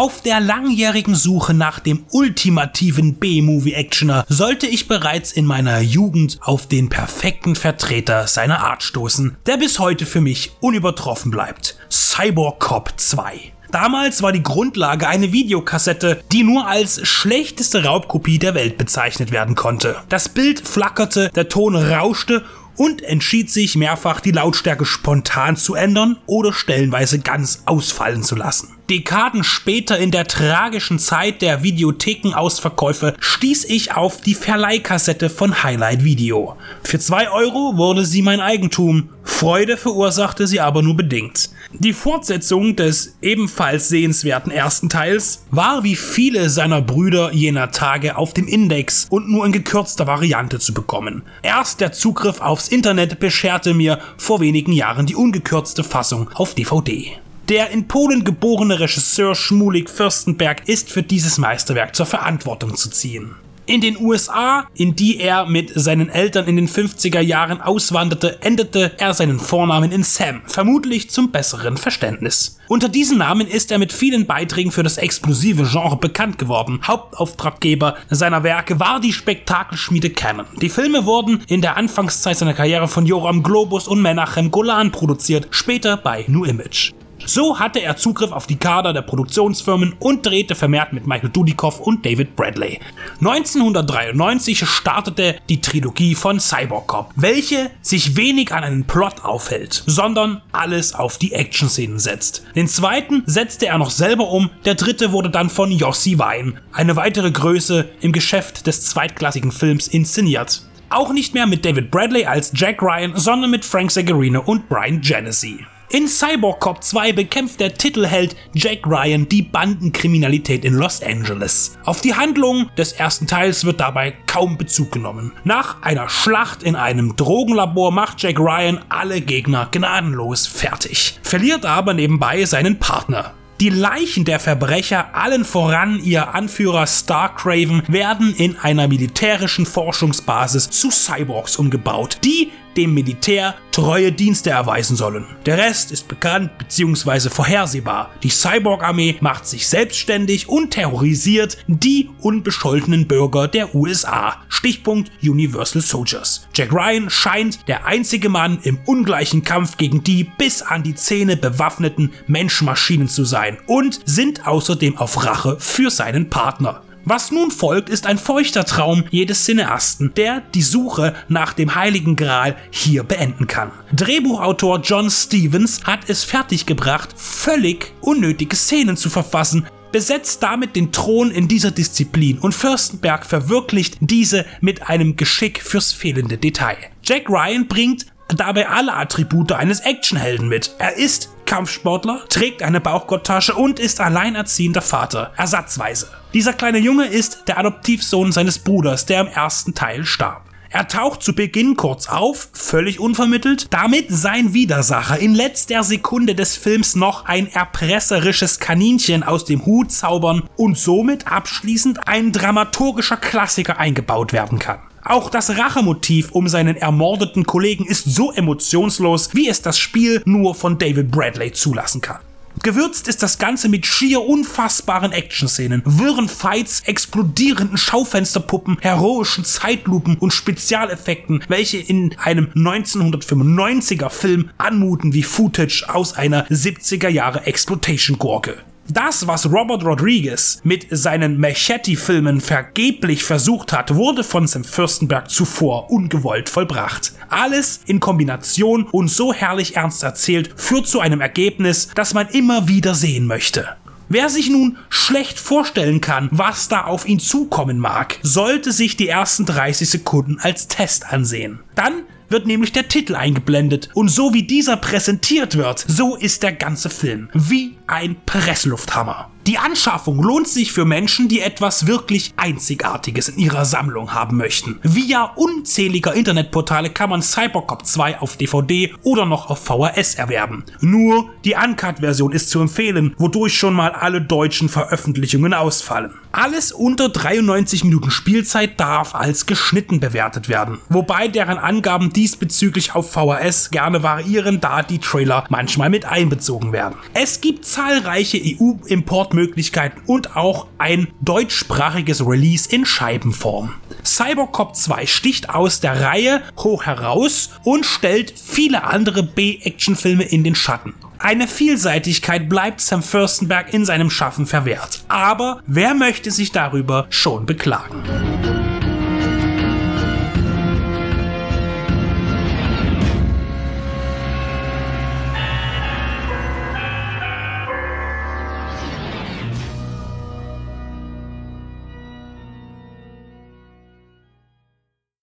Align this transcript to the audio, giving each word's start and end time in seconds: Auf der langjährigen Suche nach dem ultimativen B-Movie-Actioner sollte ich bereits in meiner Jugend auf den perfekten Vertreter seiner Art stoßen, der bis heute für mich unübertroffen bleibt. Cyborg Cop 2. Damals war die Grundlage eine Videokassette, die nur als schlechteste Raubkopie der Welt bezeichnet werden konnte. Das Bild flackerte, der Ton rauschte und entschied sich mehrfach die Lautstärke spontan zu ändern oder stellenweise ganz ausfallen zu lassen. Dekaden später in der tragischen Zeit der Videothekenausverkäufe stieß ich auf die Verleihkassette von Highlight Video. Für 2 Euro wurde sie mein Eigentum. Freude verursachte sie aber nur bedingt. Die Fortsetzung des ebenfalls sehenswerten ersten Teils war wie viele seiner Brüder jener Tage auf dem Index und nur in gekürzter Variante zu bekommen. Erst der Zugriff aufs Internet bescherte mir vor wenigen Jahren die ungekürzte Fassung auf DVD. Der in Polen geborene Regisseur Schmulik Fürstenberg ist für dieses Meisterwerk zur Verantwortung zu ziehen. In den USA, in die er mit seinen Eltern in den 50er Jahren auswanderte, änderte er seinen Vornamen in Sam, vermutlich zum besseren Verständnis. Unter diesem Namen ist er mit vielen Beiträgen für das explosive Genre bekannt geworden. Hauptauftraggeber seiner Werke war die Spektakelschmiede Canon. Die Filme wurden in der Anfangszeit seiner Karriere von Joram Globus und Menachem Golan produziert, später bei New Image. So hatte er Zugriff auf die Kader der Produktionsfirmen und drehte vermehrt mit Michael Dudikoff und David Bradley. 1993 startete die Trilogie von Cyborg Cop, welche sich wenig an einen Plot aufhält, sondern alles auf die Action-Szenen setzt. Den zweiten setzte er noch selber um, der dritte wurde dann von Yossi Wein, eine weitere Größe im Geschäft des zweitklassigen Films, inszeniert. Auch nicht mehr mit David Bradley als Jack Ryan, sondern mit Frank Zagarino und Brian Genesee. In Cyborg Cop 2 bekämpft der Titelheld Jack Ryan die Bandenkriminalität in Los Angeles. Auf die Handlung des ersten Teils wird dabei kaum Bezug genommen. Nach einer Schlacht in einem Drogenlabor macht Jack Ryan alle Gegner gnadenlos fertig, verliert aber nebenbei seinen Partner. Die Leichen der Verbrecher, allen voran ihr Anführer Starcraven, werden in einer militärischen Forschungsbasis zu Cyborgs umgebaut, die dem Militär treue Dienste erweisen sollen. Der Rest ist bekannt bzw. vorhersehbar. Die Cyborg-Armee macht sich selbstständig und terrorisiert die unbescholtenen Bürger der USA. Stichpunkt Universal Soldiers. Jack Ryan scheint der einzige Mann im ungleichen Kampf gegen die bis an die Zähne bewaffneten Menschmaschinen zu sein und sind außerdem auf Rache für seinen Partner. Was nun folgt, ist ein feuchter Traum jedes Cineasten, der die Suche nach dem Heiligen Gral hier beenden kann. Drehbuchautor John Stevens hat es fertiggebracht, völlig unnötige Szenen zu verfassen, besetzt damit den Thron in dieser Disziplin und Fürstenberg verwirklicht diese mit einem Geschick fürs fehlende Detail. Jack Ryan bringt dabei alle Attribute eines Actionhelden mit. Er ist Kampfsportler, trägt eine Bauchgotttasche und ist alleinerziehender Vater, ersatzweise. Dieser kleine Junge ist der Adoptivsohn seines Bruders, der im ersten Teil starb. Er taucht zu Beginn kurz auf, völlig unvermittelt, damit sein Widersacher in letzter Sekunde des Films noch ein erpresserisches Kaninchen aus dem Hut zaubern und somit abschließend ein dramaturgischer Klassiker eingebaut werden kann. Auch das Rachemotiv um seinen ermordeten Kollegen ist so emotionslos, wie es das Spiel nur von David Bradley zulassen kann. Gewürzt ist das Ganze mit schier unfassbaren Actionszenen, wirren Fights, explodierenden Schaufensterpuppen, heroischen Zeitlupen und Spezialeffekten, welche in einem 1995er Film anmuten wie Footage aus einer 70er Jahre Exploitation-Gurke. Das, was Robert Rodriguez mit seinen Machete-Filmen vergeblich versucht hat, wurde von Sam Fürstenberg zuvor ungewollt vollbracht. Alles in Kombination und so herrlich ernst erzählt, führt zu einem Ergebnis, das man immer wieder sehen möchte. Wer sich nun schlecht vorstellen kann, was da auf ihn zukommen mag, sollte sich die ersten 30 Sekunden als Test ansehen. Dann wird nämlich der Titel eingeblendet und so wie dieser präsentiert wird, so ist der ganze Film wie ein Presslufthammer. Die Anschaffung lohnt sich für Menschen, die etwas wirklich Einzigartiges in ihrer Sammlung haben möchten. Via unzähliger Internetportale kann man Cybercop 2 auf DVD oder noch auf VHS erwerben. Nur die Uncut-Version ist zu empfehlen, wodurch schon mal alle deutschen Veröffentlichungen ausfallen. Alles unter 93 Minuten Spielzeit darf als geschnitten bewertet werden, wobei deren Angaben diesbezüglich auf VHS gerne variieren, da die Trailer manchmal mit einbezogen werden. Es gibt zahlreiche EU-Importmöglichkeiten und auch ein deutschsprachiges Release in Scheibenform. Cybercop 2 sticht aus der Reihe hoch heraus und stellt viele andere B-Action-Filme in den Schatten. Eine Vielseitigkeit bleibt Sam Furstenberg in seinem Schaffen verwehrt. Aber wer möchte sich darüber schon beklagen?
Auf 0.00 0.22
der 0.22 0.40
langjährigen 0.40 1.14
Suche 1.14 1.52
nach 1.52 1.78
dem 1.78 2.06
ultimativen 2.10 3.16
B-Movie-Actioner 3.16 4.24
sollte 4.30 4.66
ich 4.66 4.88
bereits 4.88 5.30
in 5.30 5.44
meiner 5.44 5.80
Jugend 5.80 6.38
auf 6.40 6.66
den 6.66 6.88
perfekten 6.88 7.54
Vertreter 7.54 8.26
seiner 8.26 8.60
Art 8.60 8.82
stoßen, 8.82 9.36
der 9.44 9.58
bis 9.58 9.78
heute 9.78 10.06
für 10.06 10.22
mich 10.22 10.52
unübertroffen 10.60 11.30
bleibt. 11.30 11.76
Cyborg 11.90 12.60
Cop 12.60 12.94
2. 12.96 13.52
Damals 13.72 14.22
war 14.22 14.32
die 14.32 14.42
Grundlage 14.42 15.06
eine 15.06 15.32
Videokassette, 15.32 16.24
die 16.32 16.44
nur 16.44 16.66
als 16.66 17.06
schlechteste 17.06 17.84
Raubkopie 17.84 18.38
der 18.38 18.54
Welt 18.54 18.78
bezeichnet 18.78 19.32
werden 19.32 19.54
konnte. 19.54 19.96
Das 20.08 20.30
Bild 20.30 20.66
flackerte, 20.66 21.28
der 21.34 21.50
Ton 21.50 21.76
rauschte 21.76 22.42
und 22.74 23.02
entschied 23.02 23.50
sich 23.50 23.76
mehrfach 23.76 24.20
die 24.20 24.32
Lautstärke 24.32 24.86
spontan 24.86 25.58
zu 25.58 25.74
ändern 25.74 26.16
oder 26.24 26.54
stellenweise 26.54 27.18
ganz 27.18 27.64
ausfallen 27.66 28.22
zu 28.22 28.34
lassen. 28.34 28.79
Dekaden 28.90 29.44
später 29.44 29.98
in 29.98 30.10
der 30.10 30.26
tragischen 30.26 30.98
Zeit 30.98 31.42
der 31.42 31.62
Videothekenausverkäufe 31.62 33.14
stieß 33.20 33.66
ich 33.66 33.94
auf 33.94 34.20
die 34.20 34.34
Verleihkassette 34.34 35.30
von 35.30 35.62
Highlight 35.62 36.02
Video. 36.02 36.56
Für 36.82 36.98
2 36.98 37.30
Euro 37.30 37.76
wurde 37.76 38.04
sie 38.04 38.20
mein 38.20 38.40
Eigentum. 38.40 39.10
Freude 39.22 39.76
verursachte 39.76 40.48
sie 40.48 40.58
aber 40.58 40.82
nur 40.82 40.96
bedingt. 40.96 41.50
Die 41.72 41.92
Fortsetzung 41.92 42.74
des 42.74 43.16
ebenfalls 43.22 43.88
sehenswerten 43.90 44.50
ersten 44.50 44.88
Teils 44.88 45.44
war 45.52 45.84
wie 45.84 45.94
viele 45.94 46.50
seiner 46.50 46.82
Brüder 46.82 47.32
jener 47.32 47.70
Tage 47.70 48.16
auf 48.16 48.34
dem 48.34 48.48
Index 48.48 49.06
und 49.08 49.28
nur 49.28 49.46
in 49.46 49.52
gekürzter 49.52 50.08
Variante 50.08 50.58
zu 50.58 50.74
bekommen. 50.74 51.22
Erst 51.42 51.80
der 51.80 51.92
Zugriff 51.92 52.40
aufs 52.40 52.66
Internet 52.66 53.20
bescherte 53.20 53.72
mir 53.72 54.00
vor 54.16 54.40
wenigen 54.40 54.72
Jahren 54.72 55.06
die 55.06 55.14
ungekürzte 55.14 55.84
Fassung 55.84 56.28
auf 56.34 56.56
DVD. 56.56 57.20
Der 57.50 57.70
in 57.70 57.88
Polen 57.88 58.22
geborene 58.22 58.78
Regisseur 58.78 59.34
Schmulik 59.34 59.90
Fürstenberg 59.90 60.68
ist 60.68 60.88
für 60.88 61.02
dieses 61.02 61.36
Meisterwerk 61.36 61.96
zur 61.96 62.06
Verantwortung 62.06 62.76
zu 62.76 62.90
ziehen. 62.90 63.34
In 63.66 63.80
den 63.80 64.00
USA, 64.00 64.68
in 64.72 64.94
die 64.94 65.18
er 65.18 65.46
mit 65.46 65.72
seinen 65.74 66.10
Eltern 66.10 66.46
in 66.46 66.54
den 66.54 66.68
50er 66.68 67.18
Jahren 67.18 67.60
auswanderte, 67.60 68.40
änderte 68.40 68.92
er 68.98 69.14
seinen 69.14 69.40
Vornamen 69.40 69.90
in 69.90 70.04
Sam, 70.04 70.42
vermutlich 70.46 71.10
zum 71.10 71.32
besseren 71.32 71.76
Verständnis. 71.76 72.60
Unter 72.68 72.88
diesem 72.88 73.18
Namen 73.18 73.48
ist 73.48 73.72
er 73.72 73.80
mit 73.80 73.92
vielen 73.92 74.26
Beiträgen 74.26 74.70
für 74.70 74.84
das 74.84 74.98
explosive 74.98 75.64
Genre 75.64 75.96
bekannt 75.96 76.38
geworden. 76.38 76.78
Hauptauftraggeber 76.86 77.96
seiner 78.10 78.44
Werke 78.44 78.78
war 78.78 79.00
die 79.00 79.12
Spektakelschmiede 79.12 80.10
Canon. 80.10 80.46
Die 80.62 80.68
Filme 80.68 81.04
wurden 81.04 81.42
in 81.48 81.62
der 81.62 81.76
Anfangszeit 81.76 82.38
seiner 82.38 82.54
Karriere 82.54 82.86
von 82.86 83.06
Joram 83.06 83.42
Globus 83.42 83.88
und 83.88 84.00
Menachem 84.00 84.52
Golan 84.52 84.92
produziert, 84.92 85.48
später 85.50 85.96
bei 85.96 86.24
New 86.28 86.44
Image. 86.44 86.92
So 87.26 87.58
hatte 87.58 87.80
er 87.80 87.96
Zugriff 87.96 88.32
auf 88.32 88.46
die 88.46 88.56
Kader 88.56 88.92
der 88.92 89.02
Produktionsfirmen 89.02 89.94
und 89.98 90.26
drehte 90.26 90.54
vermehrt 90.54 90.92
mit 90.92 91.06
Michael 91.06 91.30
Dudikoff 91.30 91.80
und 91.80 92.04
David 92.04 92.36
Bradley. 92.36 92.80
1993 93.20 94.66
startete 94.66 95.36
die 95.48 95.60
Trilogie 95.60 96.14
von 96.14 96.40
Cyborg 96.40 96.86
Cop, 96.86 97.10
welche 97.16 97.70
sich 97.82 98.16
wenig 98.16 98.52
an 98.52 98.64
einen 98.64 98.84
Plot 98.84 99.24
aufhält, 99.24 99.82
sondern 99.86 100.42
alles 100.52 100.94
auf 100.94 101.18
die 101.18 101.32
Action-Szenen 101.32 101.98
setzt. 101.98 102.44
Den 102.56 102.68
zweiten 102.68 103.22
setzte 103.26 103.66
er 103.66 103.78
noch 103.78 103.90
selber 103.90 104.28
um, 104.30 104.50
der 104.64 104.74
dritte 104.74 105.12
wurde 105.12 105.30
dann 105.30 105.50
von 105.50 105.70
Yossi 105.70 106.18
Wein, 106.18 106.58
eine 106.72 106.96
weitere 106.96 107.30
Größe 107.30 107.88
im 108.00 108.12
Geschäft 108.12 108.66
des 108.66 108.84
zweitklassigen 108.86 109.52
Films, 109.52 109.88
inszeniert. 109.88 110.62
Auch 110.88 111.12
nicht 111.12 111.34
mehr 111.34 111.46
mit 111.46 111.64
David 111.64 111.90
Bradley 111.90 112.24
als 112.24 112.50
Jack 112.54 112.82
Ryan, 112.82 113.12
sondern 113.14 113.50
mit 113.50 113.64
Frank 113.64 113.92
Zagarino 113.92 114.42
und 114.44 114.68
Brian 114.68 115.00
Genesee. 115.00 115.64
In 115.92 116.06
Cyborg 116.06 116.60
Cop 116.60 116.84
2 116.84 117.12
bekämpft 117.14 117.58
der 117.58 117.74
Titelheld 117.74 118.36
Jack 118.54 118.86
Ryan 118.86 119.28
die 119.28 119.42
Bandenkriminalität 119.42 120.64
in 120.64 120.74
Los 120.74 121.02
Angeles. 121.02 121.76
Auf 121.84 122.00
die 122.00 122.14
Handlung 122.14 122.70
des 122.78 122.92
ersten 122.92 123.26
Teils 123.26 123.64
wird 123.64 123.80
dabei 123.80 124.14
kaum 124.28 124.56
Bezug 124.56 124.92
genommen. 124.92 125.32
Nach 125.42 125.82
einer 125.82 126.08
Schlacht 126.08 126.62
in 126.62 126.76
einem 126.76 127.16
Drogenlabor 127.16 127.90
macht 127.90 128.22
Jack 128.22 128.38
Ryan 128.38 128.78
alle 128.88 129.20
Gegner 129.20 129.66
gnadenlos 129.72 130.46
fertig, 130.46 131.18
verliert 131.24 131.66
aber 131.66 131.92
nebenbei 131.92 132.44
seinen 132.44 132.78
Partner. 132.78 133.34
Die 133.60 133.68
Leichen 133.68 134.24
der 134.24 134.40
Verbrecher, 134.40 135.14
allen 135.14 135.44
voran 135.44 136.00
ihr 136.02 136.34
Anführer 136.34 136.86
Starcraven, 136.86 137.82
werden 137.88 138.34
in 138.34 138.56
einer 138.56 138.88
militärischen 138.88 139.66
Forschungsbasis 139.66 140.70
zu 140.70 140.90
Cyborgs 140.90 141.56
umgebaut, 141.56 142.16
die 142.24 142.52
dem 142.76 142.94
Militär 142.94 143.54
treue 143.72 144.12
Dienste 144.12 144.50
erweisen 144.50 144.96
sollen. 144.96 145.26
Der 145.46 145.58
Rest 145.58 145.92
ist 145.92 146.08
bekannt 146.08 146.50
bzw. 146.58 147.30
vorhersehbar. 147.30 148.10
Die 148.22 148.30
Cyborg-Armee 148.30 149.16
macht 149.20 149.46
sich 149.46 149.68
selbstständig 149.68 150.48
und 150.48 150.70
terrorisiert 150.70 151.58
die 151.66 152.10
unbescholtenen 152.20 153.06
Bürger 153.06 153.48
der 153.48 153.74
USA. 153.74 154.42
Stichpunkt 154.48 155.10
Universal 155.22 155.82
Soldiers. 155.82 156.46
Jack 156.54 156.72
Ryan 156.72 157.08
scheint 157.08 157.66
der 157.68 157.86
einzige 157.86 158.28
Mann 158.28 158.58
im 158.62 158.78
ungleichen 158.84 159.42
Kampf 159.42 159.76
gegen 159.76 160.02
die 160.02 160.24
bis 160.24 160.62
an 160.62 160.82
die 160.82 160.94
Zähne 160.94 161.36
bewaffneten 161.36 162.12
Menschmaschinen 162.26 163.08
zu 163.08 163.24
sein 163.24 163.58
und 163.66 164.00
sind 164.04 164.46
außerdem 164.46 164.98
auf 164.98 165.24
Rache 165.24 165.56
für 165.58 165.90
seinen 165.90 166.28
Partner. 166.28 166.82
Was 167.04 167.30
nun 167.30 167.50
folgt, 167.50 167.88
ist 167.88 168.06
ein 168.06 168.18
feuchter 168.18 168.64
Traum 168.64 169.04
jedes 169.10 169.44
Cineasten, 169.44 170.12
der 170.16 170.42
die 170.54 170.62
Suche 170.62 171.14
nach 171.28 171.52
dem 171.52 171.74
Heiligen 171.74 172.14
Gral 172.14 172.56
hier 172.70 173.04
beenden 173.04 173.46
kann. 173.46 173.72
Drehbuchautor 173.94 174.80
John 174.80 175.10
Stevens 175.10 175.84
hat 175.84 176.08
es 176.08 176.24
fertiggebracht, 176.24 177.14
völlig 177.16 177.92
unnötige 178.00 178.54
Szenen 178.54 178.96
zu 178.96 179.08
verfassen, 179.08 179.66
besetzt 179.92 180.42
damit 180.42 180.76
den 180.76 180.92
Thron 180.92 181.30
in 181.30 181.48
dieser 181.48 181.70
Disziplin 181.70 182.38
und 182.38 182.54
Fürstenberg 182.54 183.26
verwirklicht 183.26 183.96
diese 184.00 184.44
mit 184.60 184.88
einem 184.88 185.16
Geschick 185.16 185.62
fürs 185.62 185.92
fehlende 185.92 186.38
Detail. 186.38 186.76
Jack 187.02 187.28
Ryan 187.28 187.66
bringt 187.66 188.06
dabei 188.34 188.68
alle 188.68 188.94
Attribute 188.94 189.52
eines 189.52 189.80
Actionhelden 189.80 190.48
mit. 190.48 190.74
Er 190.78 190.96
ist 190.96 191.30
Kampfsportler, 191.46 192.20
trägt 192.28 192.62
eine 192.62 192.80
Bauchgotttasche 192.80 193.54
und 193.54 193.80
ist 193.80 194.00
alleinerziehender 194.00 194.82
Vater, 194.82 195.32
ersatzweise. 195.36 196.08
Dieser 196.32 196.52
kleine 196.52 196.78
Junge 196.78 197.06
ist 197.06 197.48
der 197.48 197.58
Adoptivsohn 197.58 198.30
seines 198.30 198.60
Bruders, 198.60 199.06
der 199.06 199.22
im 199.22 199.26
ersten 199.26 199.74
Teil 199.74 200.04
starb. 200.04 200.50
Er 200.72 200.86
taucht 200.86 201.24
zu 201.24 201.34
Beginn 201.34 201.74
kurz 201.74 202.08
auf, 202.08 202.48
völlig 202.52 203.00
unvermittelt, 203.00 203.66
damit 203.70 204.06
sein 204.10 204.54
Widersacher 204.54 205.18
in 205.18 205.34
letzter 205.34 205.82
Sekunde 205.82 206.36
des 206.36 206.56
Films 206.56 206.94
noch 206.94 207.24
ein 207.24 207.48
erpresserisches 207.48 208.60
Kaninchen 208.60 209.24
aus 209.24 209.44
dem 209.44 209.66
Hut 209.66 209.90
zaubern 209.90 210.44
und 210.54 210.78
somit 210.78 211.26
abschließend 211.26 212.06
ein 212.06 212.30
dramaturgischer 212.30 213.16
Klassiker 213.16 213.80
eingebaut 213.80 214.32
werden 214.32 214.60
kann. 214.60 214.78
Auch 215.04 215.30
das 215.30 215.56
Rachemotiv 215.56 216.32
um 216.32 216.48
seinen 216.48 216.76
ermordeten 216.76 217.44
Kollegen 217.44 217.86
ist 217.86 218.04
so 218.04 218.32
emotionslos, 218.32 219.30
wie 219.34 219.48
es 219.48 219.62
das 219.62 219.78
Spiel 219.78 220.22
nur 220.26 220.54
von 220.54 220.78
David 220.78 221.10
Bradley 221.10 221.52
zulassen 221.52 222.00
kann. 222.00 222.18
Gewürzt 222.62 223.08
ist 223.08 223.22
das 223.22 223.38
Ganze 223.38 223.70
mit 223.70 223.86
schier 223.86 224.20
unfassbaren 224.20 225.12
Actionszenen, 225.12 225.82
wirren 225.86 226.28
Fights, 226.28 226.82
explodierenden 226.84 227.78
Schaufensterpuppen, 227.78 228.76
heroischen 228.80 229.44
Zeitlupen 229.44 230.18
und 230.18 230.32
Spezialeffekten, 230.32 231.42
welche 231.48 231.78
in 231.78 232.14
einem 232.18 232.48
1995er 232.54 234.10
Film 234.10 234.50
anmuten 234.58 235.14
wie 235.14 235.22
Footage 235.22 235.86
aus 235.88 236.12
einer 236.12 236.46
70er 236.48 237.08
Jahre 237.08 237.46
Exploitation-Gurke. 237.46 238.58
Das, 238.92 239.28
was 239.28 239.46
Robert 239.52 239.84
Rodriguez 239.84 240.60
mit 240.64 240.88
seinen 240.90 241.38
Machete-Filmen 241.38 242.40
vergeblich 242.40 243.22
versucht 243.22 243.72
hat, 243.72 243.94
wurde 243.94 244.24
von 244.24 244.48
Sam 244.48 244.64
Fürstenberg 244.64 245.30
zuvor 245.30 245.90
ungewollt 245.92 246.48
vollbracht. 246.48 247.12
Alles 247.28 247.82
in 247.86 248.00
Kombination 248.00 248.88
und 248.90 249.06
so 249.06 249.32
herrlich 249.32 249.76
ernst 249.76 250.02
erzählt, 250.02 250.50
führt 250.56 250.88
zu 250.88 250.98
einem 250.98 251.20
Ergebnis, 251.20 251.90
das 251.94 252.14
man 252.14 252.28
immer 252.30 252.66
wieder 252.66 252.96
sehen 252.96 253.26
möchte. 253.26 253.68
Wer 254.08 254.28
sich 254.28 254.50
nun 254.50 254.76
schlecht 254.88 255.38
vorstellen 255.38 256.00
kann, 256.00 256.28
was 256.32 256.66
da 256.66 256.82
auf 256.82 257.06
ihn 257.06 257.20
zukommen 257.20 257.78
mag, 257.78 258.18
sollte 258.22 258.72
sich 258.72 258.96
die 258.96 259.06
ersten 259.06 259.46
30 259.46 259.88
Sekunden 259.88 260.40
als 260.40 260.66
Test 260.66 261.12
ansehen. 261.12 261.60
Dann 261.76 262.02
wird 262.30 262.46
nämlich 262.46 262.72
der 262.72 262.88
Titel 262.88 263.16
eingeblendet 263.16 263.90
und 263.94 264.08
so 264.08 264.32
wie 264.32 264.44
dieser 264.44 264.76
präsentiert 264.76 265.56
wird, 265.56 265.84
so 265.86 266.16
ist 266.16 266.42
der 266.42 266.52
ganze 266.52 266.88
Film 266.88 267.28
wie 267.34 267.76
ein 267.90 268.16
Presslufthammer. 268.24 269.30
Die 269.46 269.56
Anschaffung 269.56 270.22
lohnt 270.22 270.46
sich 270.46 270.70
für 270.70 270.84
Menschen, 270.84 271.26
die 271.28 271.40
etwas 271.40 271.86
wirklich 271.86 272.32
Einzigartiges 272.36 273.30
in 273.30 273.38
ihrer 273.38 273.64
Sammlung 273.64 274.12
haben 274.12 274.36
möchten. 274.36 274.78
Via 274.82 275.24
unzähliger 275.34 276.14
Internetportale 276.14 276.90
kann 276.90 277.10
man 277.10 277.22
Cybercop 277.22 277.86
2 277.86 278.20
auf 278.20 278.36
DVD 278.36 278.94
oder 279.02 279.24
noch 279.24 279.48
auf 279.48 279.64
VHS 279.64 280.16
erwerben. 280.16 280.64
Nur 280.80 281.30
die 281.44 281.54
Uncut-Version 281.54 282.32
ist 282.32 282.50
zu 282.50 282.60
empfehlen, 282.60 283.14
wodurch 283.16 283.56
schon 283.56 283.74
mal 283.74 283.92
alle 283.92 284.20
deutschen 284.20 284.68
Veröffentlichungen 284.68 285.54
ausfallen. 285.54 286.12
Alles 286.32 286.70
unter 286.70 287.08
93 287.08 287.82
Minuten 287.82 288.12
Spielzeit 288.12 288.78
darf 288.78 289.16
als 289.16 289.46
geschnitten 289.46 289.98
bewertet 289.98 290.48
werden, 290.48 290.78
wobei 290.88 291.26
deren 291.26 291.58
Angaben 291.58 292.12
diesbezüglich 292.12 292.94
auf 292.94 293.10
VHS 293.10 293.72
gerne 293.72 294.04
variieren, 294.04 294.60
da 294.60 294.82
die 294.82 295.00
Trailer 295.00 295.44
manchmal 295.48 295.90
mit 295.90 296.04
einbezogen 296.04 296.72
werden. 296.72 296.94
Es 297.14 297.40
gibt 297.40 297.64
zahlreiche 297.80 298.38
EU-Importmöglichkeiten 298.38 300.02
und 300.04 300.36
auch 300.36 300.66
ein 300.76 301.08
deutschsprachiges 301.22 302.26
Release 302.26 302.68
in 302.70 302.84
Scheibenform. 302.84 303.72
Cybercop 304.04 304.76
2 304.76 305.06
sticht 305.06 305.48
aus 305.48 305.80
der 305.80 305.98
Reihe 305.98 306.42
hoch 306.58 306.84
heraus 306.84 307.50
und 307.64 307.86
stellt 307.86 308.34
viele 308.38 308.84
andere 308.84 309.22
B-Action-Filme 309.22 310.24
in 310.24 310.44
den 310.44 310.54
Schatten. 310.54 310.92
Eine 311.18 311.48
Vielseitigkeit 311.48 312.50
bleibt 312.50 312.82
Sam 312.82 313.02
Furstenberg 313.02 313.72
in 313.72 313.86
seinem 313.86 314.10
Schaffen 314.10 314.44
verwehrt. 314.44 315.02
Aber 315.08 315.62
wer 315.66 315.94
möchte 315.94 316.30
sich 316.30 316.52
darüber 316.52 317.06
schon 317.08 317.46
beklagen? 317.46 318.29